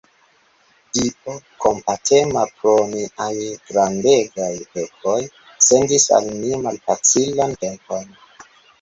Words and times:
Dio 0.95 1.35
kompatema, 1.65 2.47
pro 2.63 2.73
niaj 2.95 3.35
grandegaj 3.69 4.51
pekoj, 4.73 5.21
sendis 5.69 6.11
al 6.21 6.35
ni 6.43 6.65
malfacilan 6.69 7.59
tempon. 7.65 8.15